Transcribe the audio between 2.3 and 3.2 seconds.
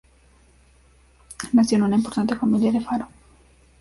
familia de Faro.